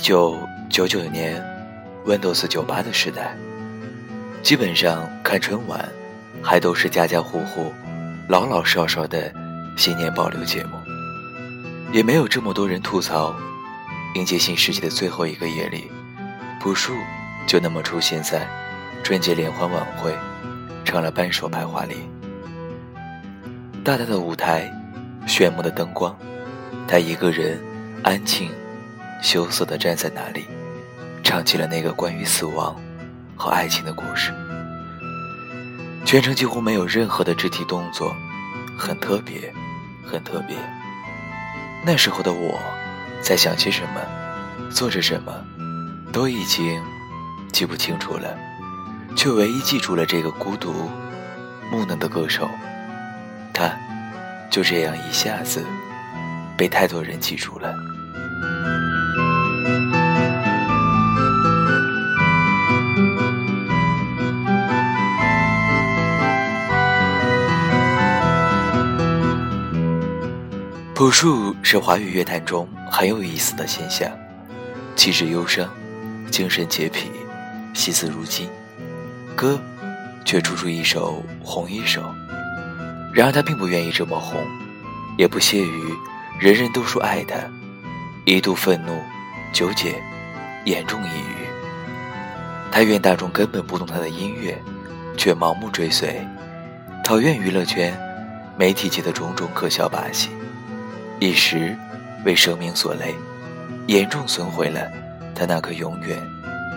[0.00, 1.44] 一九九九年
[2.06, 3.36] ，Windows 九八的时代，
[4.42, 5.86] 基本上看春晚，
[6.42, 7.70] 还都是家家户户
[8.26, 9.30] 老老少少的
[9.76, 10.70] 新年保留节目，
[11.92, 13.36] 也没有这么多人吐槽。
[14.14, 15.90] 迎接新世纪的最后一个夜里，
[16.62, 16.94] 朴树
[17.46, 18.48] 就那么出现在
[19.04, 20.16] 春节联欢晚会，
[20.82, 21.98] 成了半首白桦林。
[23.84, 24.72] 大大的舞台，
[25.26, 26.16] 炫目的灯光，
[26.88, 27.60] 他一个人
[28.02, 28.50] 安静、
[29.22, 30.46] 羞涩地站在那里，
[31.22, 32.74] 唱起了那个关于死亡
[33.36, 34.32] 和爱情的故事。
[36.04, 38.14] 全程几乎没有任何的肢体动作，
[38.76, 39.52] 很特别，
[40.04, 40.56] 很特别。
[41.84, 42.58] 那时候的我。
[43.22, 44.00] 在想些什么，
[44.70, 45.30] 做着什么，
[46.10, 46.82] 都已经
[47.52, 48.34] 记不清楚了，
[49.14, 50.88] 却唯一记住了这个孤独、
[51.70, 52.48] 木讷的歌手。
[53.52, 53.70] 他
[54.50, 55.62] 就这样一下子
[56.56, 57.74] 被太多人记住了。
[71.00, 74.06] 朴树是华语乐坛中很有意思的现象，
[74.94, 75.66] 气质忧伤，
[76.30, 77.10] 精神洁癖，
[77.72, 78.46] 惜字如金，
[79.34, 79.58] 歌
[80.26, 82.02] 却处处一首红一首。
[83.14, 84.46] 然而他并不愿意这么红，
[85.16, 85.82] 也不屑于
[86.38, 87.36] 人人都说爱他，
[88.26, 88.92] 一度愤怒、
[89.54, 89.94] 纠结、
[90.66, 91.46] 严重抑郁。
[92.70, 94.54] 他愿大众根本不懂他的音乐，
[95.16, 96.20] 却盲目追随，
[97.02, 97.98] 讨厌娱乐圈、
[98.58, 100.28] 媒体界的种种可笑把戏。
[101.22, 101.76] 一时
[102.24, 103.14] 为生命所累，
[103.86, 104.90] 严重损毁了
[105.34, 106.18] 他那颗永远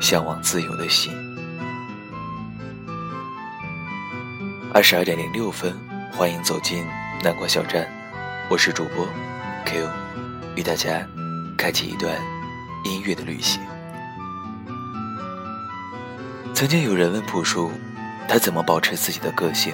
[0.00, 1.14] 向往自由的心。
[4.72, 5.72] 二十二点零六分，
[6.10, 6.84] 欢迎走进
[7.22, 7.88] 南瓜小站，
[8.50, 9.06] 我是主播
[9.66, 9.88] Q，
[10.56, 11.06] 与大家
[11.56, 12.12] 开启一段
[12.84, 13.62] 音乐的旅行。
[16.52, 17.70] 曾经有人问朴树，
[18.26, 19.72] 他怎么保持自己的个性？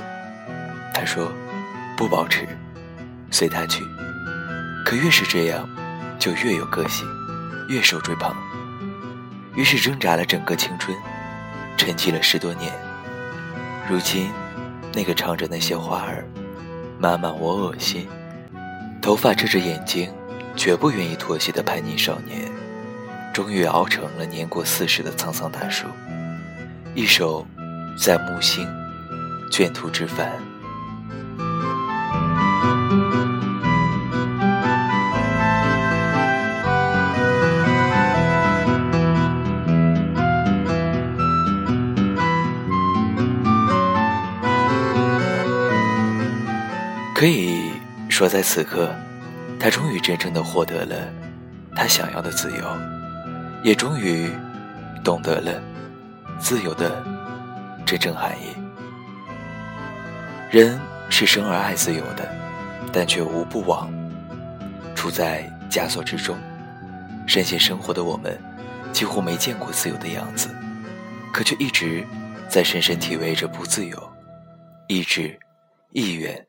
[0.92, 1.32] 他说
[1.96, 2.46] ：“不保持，
[3.30, 3.82] 随他去。”
[4.90, 5.68] 可越是这样，
[6.18, 7.06] 就越有个性，
[7.68, 8.34] 越受追捧。
[9.54, 10.96] 于是挣扎了整个青春，
[11.76, 12.72] 沉寂了十多年。
[13.88, 14.32] 如今，
[14.92, 16.26] 那个唱着那些花儿，
[16.98, 18.08] 妈妈我恶心，
[19.00, 20.12] 头发遮着眼睛，
[20.56, 22.50] 绝不愿意妥协的叛逆少年，
[23.32, 25.86] 终于熬成了年过四十的沧桑大叔。
[26.96, 27.46] 一首
[28.04, 28.66] 《在木星
[29.52, 30.26] 卷土之返》。
[48.20, 48.94] 说，在此刻，
[49.58, 51.10] 他终于真正的获得了
[51.74, 52.78] 他想要的自由，
[53.64, 54.30] 也终于
[55.02, 55.58] 懂得了
[56.38, 57.02] 自由的
[57.86, 58.54] 真正含义。
[60.50, 62.30] 人是生而爱自由的，
[62.92, 63.90] 但却无不往
[64.94, 66.36] 处在枷锁之中。
[67.26, 68.38] 深陷生活的我们，
[68.92, 70.50] 几乎没见过自由的样子，
[71.32, 72.06] 可却一直
[72.50, 74.12] 在深深体味着不自由、
[74.88, 75.40] 意志、
[75.92, 76.46] 意愿。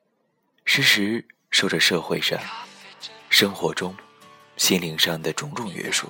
[0.66, 2.40] 时时受着社会上、
[3.30, 3.96] 生活中、
[4.56, 6.10] 心灵上的种种约束。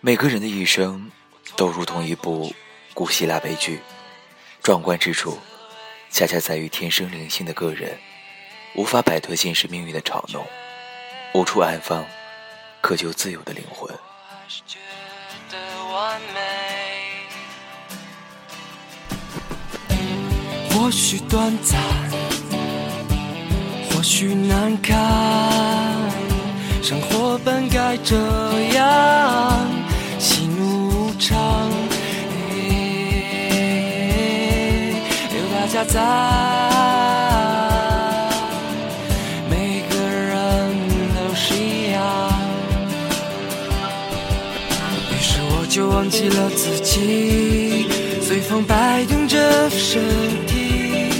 [0.00, 1.10] 每个人的一生
[1.56, 2.54] 都如同一部
[2.94, 3.80] 古希腊悲剧，
[4.62, 5.38] 壮观之处，
[6.10, 7.98] 恰恰在于天生灵性的个人
[8.74, 10.46] 无法摆脱现实命运的嘲弄，
[11.32, 12.04] 无处安放
[12.82, 13.90] 渴求自由的灵魂。
[20.70, 22.29] 或许短暂。
[24.00, 24.96] 或许难堪，
[26.82, 28.16] 生活本该这
[28.72, 29.68] 样，
[30.18, 31.68] 喜怒无常，
[35.28, 36.00] 有大家在，
[39.50, 40.74] 每个人
[41.14, 42.00] 都是一样。
[45.10, 47.84] 于是我就忘记了自己，
[48.22, 50.02] 随风摆动着身
[50.46, 51.10] 体，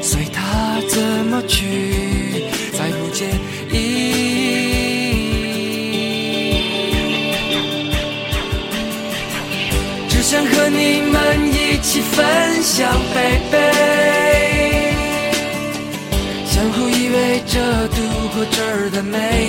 [0.00, 2.11] 随它怎么去。
[10.08, 11.16] 只想和你们
[11.52, 13.56] 一起分享，baby，
[16.46, 17.54] 相互依偎着
[17.88, 17.96] 度
[18.34, 19.41] 过这儿的美。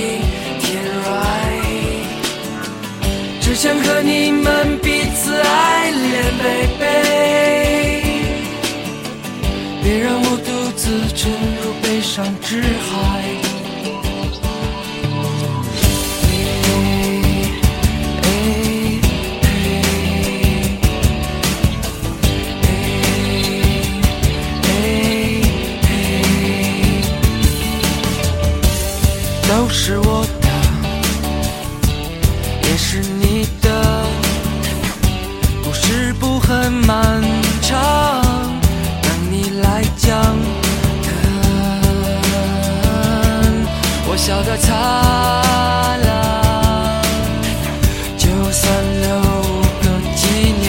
[29.56, 30.50] 都是我的
[32.64, 33.70] 也是你的
[35.64, 37.22] 故事不很漫
[37.62, 38.24] 长
[39.04, 40.12] 等你来讲
[41.04, 41.08] 看
[44.08, 44.74] 我笑的灿
[46.02, 46.12] 烂
[48.18, 48.64] 就算
[49.02, 49.08] 留
[49.84, 49.86] 个
[50.16, 50.26] 纪
[50.64, 50.66] 念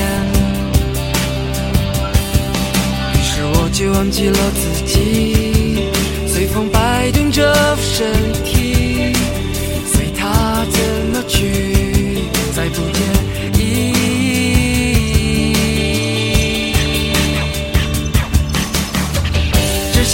[3.14, 4.73] 于是我就忘记了自己。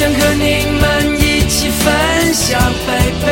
[0.01, 2.91] 想和你们一起分享，贝
[3.23, 3.27] 贝，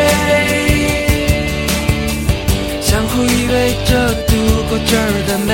[2.82, 3.50] 相互依偎
[3.86, 3.90] 着
[4.26, 4.36] 度
[4.68, 5.50] 过这儿的每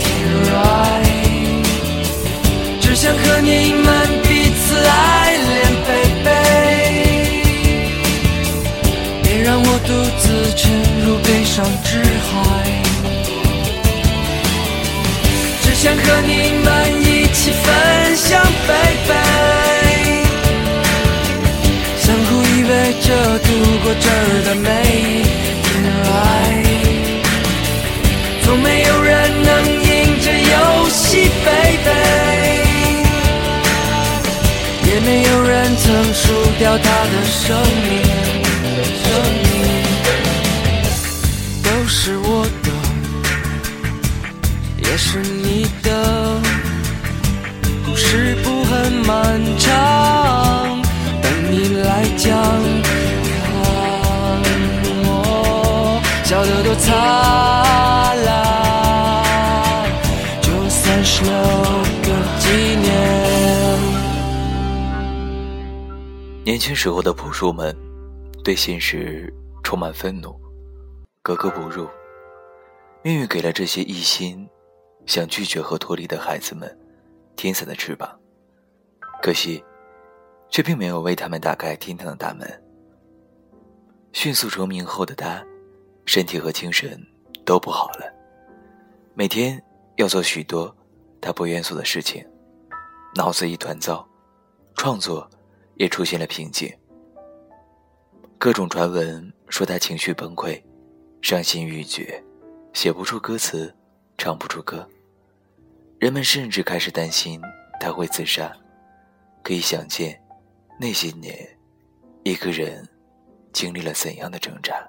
[0.00, 0.02] 天
[0.48, 1.60] ，right。
[2.80, 3.86] 只想和你们
[4.22, 4.96] 彼此爱
[5.50, 5.52] 恋，
[5.86, 5.88] 贝
[6.24, 6.26] 贝，
[9.24, 10.24] 别让我独自
[10.56, 10.62] 沉
[11.04, 12.32] 入悲伤之海。
[15.60, 16.32] 只想和你
[16.64, 16.66] 们
[17.02, 18.72] 一起分享，贝
[19.06, 19.12] 贝，
[23.84, 25.22] 过这儿的每一
[25.62, 25.70] 天
[26.08, 26.64] ，right。
[28.42, 29.84] 从没有人能赢
[30.22, 31.48] 这游戏，贝
[31.84, 31.88] 贝。
[34.86, 35.84] 也没有人曾
[36.14, 36.22] 输
[36.58, 37.44] 掉他的生
[37.84, 38.02] 命，
[39.02, 39.06] 生
[39.42, 39.52] 命
[41.62, 42.66] 都是我的，
[44.78, 46.40] 也是你的。
[47.84, 50.80] 故事不很漫长，
[51.20, 52.32] 等你来讲。
[56.76, 58.34] 灿烂，
[60.40, 61.32] 就算是留
[62.02, 62.92] 个纪念。
[66.44, 67.74] 年轻时候的朴树们，
[68.42, 69.32] 对现实
[69.62, 70.38] 充满愤怒，
[71.22, 71.88] 格格不入。
[73.02, 74.48] 命运给了这些一心
[75.06, 76.78] 想拒绝和脱离的孩子们
[77.36, 78.08] 天伞的翅膀，
[79.22, 79.62] 可惜，
[80.50, 82.62] 却并没有为他们打开天堂的大门。
[84.12, 85.44] 迅速成名后的他，
[86.06, 87.00] 身体和精神
[87.44, 88.12] 都不好了，
[89.14, 89.62] 每天
[89.96, 90.74] 要做许多
[91.20, 92.24] 他不愿做的事情，
[93.14, 94.06] 脑子一团糟，
[94.74, 95.28] 创作。
[95.76, 96.72] 也出现了瓶颈。
[98.38, 100.62] 各种传闻说他情绪崩溃，
[101.20, 102.22] 伤心欲绝，
[102.72, 103.74] 写不出歌词，
[104.16, 104.88] 唱不出歌。
[105.98, 107.42] 人们甚至开始担心
[107.80, 108.56] 他会自杀。
[109.42, 110.16] 可以想见，
[110.78, 111.44] 那些年，
[112.22, 112.88] 一个人
[113.52, 114.88] 经历了怎样的挣扎。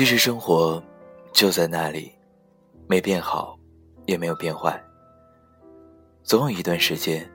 [0.00, 0.82] 其实生活。
[1.30, 2.10] 就在那里，
[2.88, 3.58] 没变好，
[4.06, 4.82] 也没有变坏。
[6.22, 7.30] 总有一段时间，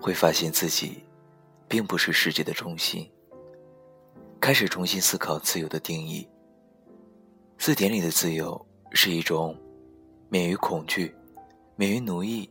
[0.00, 1.04] 会发现自己，
[1.68, 3.06] 并不是世界的中心。
[4.40, 6.26] 开始重新思考自由的定义。
[7.58, 8.58] 字典里的自由
[8.92, 9.54] 是一种，
[10.30, 11.14] 免于恐惧，
[11.76, 12.50] 免于奴役，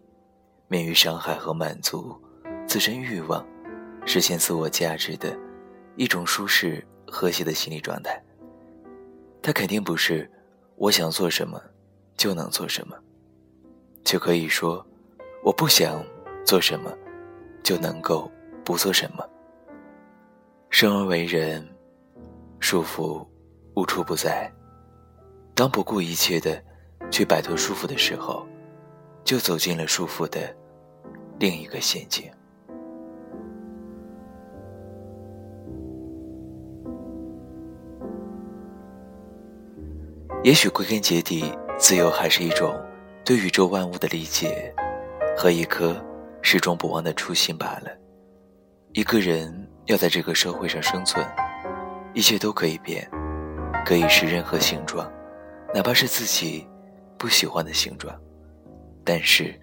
[0.67, 2.15] 免于伤害和满足
[2.67, 3.43] 自身欲望，
[4.05, 5.35] 实现自我价值的
[5.95, 8.23] 一种舒适和谐的心理状态。
[9.47, 10.29] 它肯定不是。
[10.75, 11.57] 我想做什么，
[12.17, 12.97] 就能做什么，
[14.03, 14.85] 就可以说
[15.41, 16.05] 我不想
[16.45, 16.93] 做什么，
[17.63, 18.29] 就能够
[18.65, 19.25] 不做什么。
[20.69, 21.65] 生而为人，
[22.59, 23.25] 束缚
[23.73, 24.51] 无处不在。
[25.55, 26.61] 当不顾一切的
[27.09, 28.45] 去摆脱束缚的时候，
[29.23, 30.53] 就走进了束缚的
[31.39, 32.29] 另一个陷阱。
[40.47, 42.81] 也许归根结底，自由还是一种
[43.25, 44.73] 对宇宙万物的理解
[45.35, 45.93] 和一颗
[46.41, 47.91] 始终不忘的初心罢了。
[48.93, 51.21] 一个人要在这个社会上生存，
[52.13, 53.05] 一切都可以变，
[53.85, 55.11] 可以是任何形状，
[55.73, 56.65] 哪怕是自己
[57.17, 58.17] 不喜欢的形状。
[59.03, 59.53] 但是，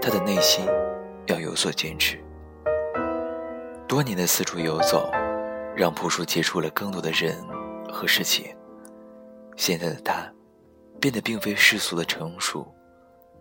[0.00, 0.64] 他的内心
[1.26, 2.18] 要有所坚持。
[3.86, 5.12] 多年的四处游走，
[5.76, 7.36] 让朴树接触了更多的人
[7.92, 8.46] 和事情。
[9.56, 10.30] 现在的他，
[11.00, 12.66] 变得并非世俗的成熟，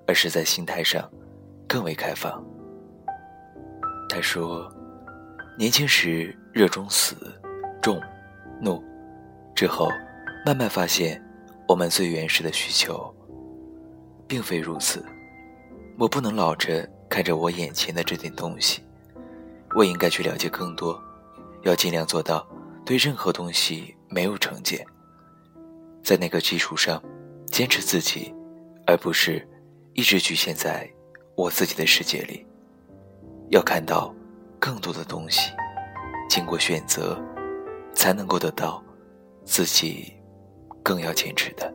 [0.07, 1.09] 而是在心态上
[1.67, 2.43] 更为开放。
[4.07, 4.71] 他说
[5.57, 7.15] ：“年轻时热衷死、
[7.81, 7.99] 重、
[8.61, 8.83] 怒，
[9.55, 9.89] 之后
[10.45, 11.19] 慢慢发现，
[11.67, 13.11] 我们最原始的需求，
[14.27, 15.03] 并非如此。
[15.97, 18.83] 我不能老着看着我眼前的这点东西，
[19.75, 21.01] 我应该去了解更多，
[21.63, 22.47] 要尽量做到
[22.85, 24.85] 对任何东西没有成见。”
[26.03, 27.01] 在那个基础上，
[27.47, 28.33] 坚持自己，
[28.85, 29.47] 而不是
[29.93, 30.89] 一直局限在
[31.35, 32.45] 我自己的世界里。
[33.49, 34.13] 要看到
[34.59, 35.51] 更多的东西，
[36.29, 37.17] 经过选择，
[37.93, 38.83] 才能够得到
[39.45, 40.13] 自己
[40.83, 41.73] 更要坚持的。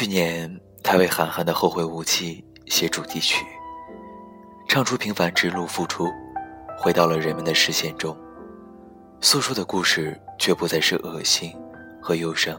[0.00, 2.42] 去年，他为韩寒的《后会无期》
[2.72, 3.44] 写主题曲，
[4.66, 6.08] 唱出平凡之路付出，
[6.78, 8.16] 回到了人们的视线中，
[9.20, 11.54] 诉说的故事却不再是恶心
[12.00, 12.58] 和忧伤，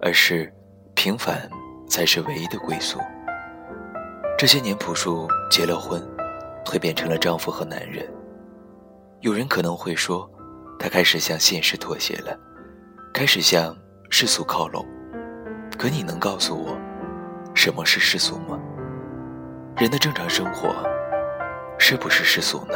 [0.00, 0.54] 而是
[0.94, 1.50] 平凡
[1.88, 3.00] 才是唯一的归宿。
[4.38, 6.00] 这些年，朴树结了婚，
[6.64, 8.08] 蜕变成了丈夫和男人。
[9.20, 10.30] 有人可能会说，
[10.78, 12.38] 他开始向现实妥协了，
[13.12, 13.76] 开始向
[14.10, 14.86] 世俗靠拢。
[15.78, 16.76] 可你能告诉我，
[17.54, 18.58] 什么是世俗吗？
[19.76, 20.74] 人的正常生活，
[21.78, 22.74] 是不是世俗呢？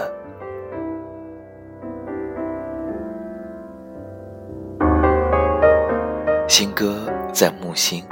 [6.46, 8.04] 新歌在木星，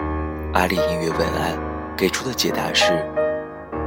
[0.54, 1.59] 阿里音乐文案
[1.97, 3.07] 给出的解答是：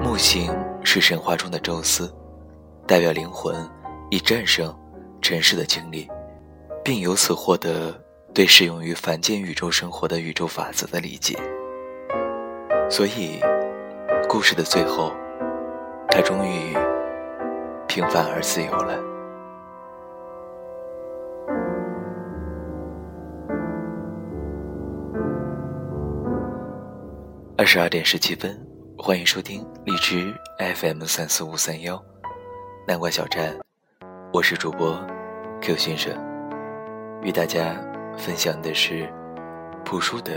[0.04, 2.14] 木星是神话中的宙斯，
[2.86, 3.56] 代表灵魂
[4.12, 4.72] 以战胜
[5.20, 6.08] 尘世的经历，
[6.84, 7.92] 并由此获得。
[8.34, 11.38] 对适用于凡间宇宙生活的宇宙法则的理解，
[12.90, 13.42] 所以，
[14.30, 15.12] 故事的最后，
[16.08, 16.74] 他终于
[17.90, 18.98] 平凡而自由了。
[27.58, 28.58] 二十二点十七分，
[28.98, 30.34] 欢迎收听荔枝
[30.78, 32.02] FM 三四五三幺
[32.88, 33.54] 南瓜小站，
[34.32, 34.98] 我是主播
[35.62, 36.14] Q 先生，
[37.22, 37.91] 与大家。
[38.18, 39.08] 分享的是
[39.84, 40.32] 朴树的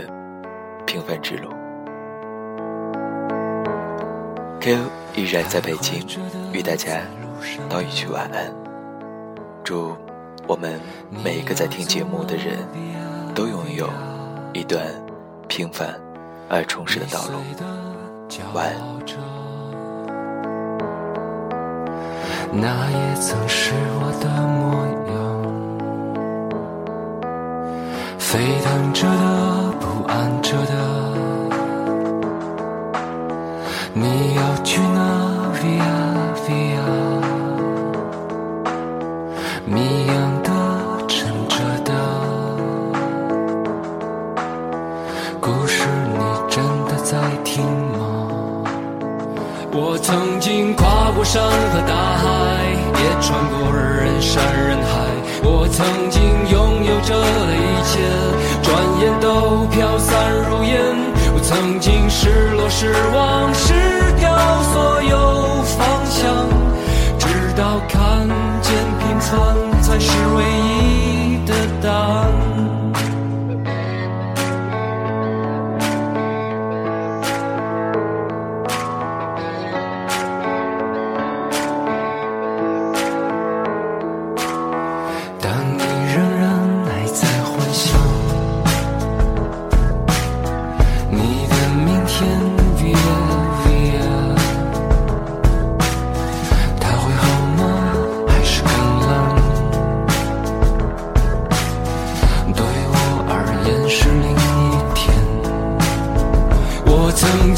[0.85, 1.49] 平凡之路。
[4.59, 4.77] Q
[5.15, 6.03] 依然在北京，
[6.51, 7.01] 与大家
[7.69, 8.51] 道一句晚安。
[9.63, 9.95] 祝
[10.47, 10.79] 我们
[11.23, 12.57] 每一个在听节目的人
[13.33, 13.87] 都拥有
[14.53, 14.83] 一段
[15.47, 15.99] 平凡
[16.49, 17.39] 而充实的道路。
[18.53, 18.75] 晚安。
[22.51, 25.24] 那也曾是我的模样。
[28.35, 30.73] 沸腾着的，不安着的，
[33.93, 34.99] 你要去哪
[35.53, 35.79] ？Via
[36.45, 36.83] Via，
[39.65, 40.13] 谜样
[40.43, 40.51] 的，
[41.07, 41.93] 沉着的，
[45.39, 45.87] 故事
[46.17, 48.65] 你真的在听吗？
[49.71, 52.25] 我曾经跨过山和大海，
[52.99, 54.91] 也穿过人山人海。
[55.41, 57.15] 我曾经拥有着
[62.17, 63.73] 失落、失望、失
[64.21, 64.33] 掉
[64.71, 66.47] 所有方向，
[67.19, 68.25] 直到看
[68.61, 70.54] 见平凡才是唯一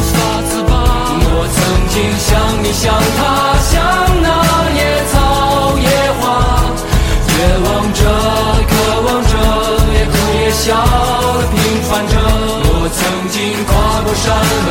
[0.00, 0.72] 法自拔。
[1.30, 2.28] 我曾经像
[2.62, 3.20] 你像他
[3.70, 3.72] 像
[4.22, 4.26] 那
[4.74, 5.14] 野草
[5.78, 5.88] 野
[6.18, 6.22] 花，
[7.26, 7.30] 绝
[7.64, 8.00] 望着
[8.68, 8.70] 渴
[9.06, 9.32] 望着，
[9.94, 10.64] 也哭也笑
[11.50, 11.56] 平
[11.88, 12.14] 凡着。
[12.70, 12.98] 我曾
[13.30, 13.36] 经
[13.66, 13.72] 跨
[14.04, 14.24] 过山
[14.64, 14.68] 和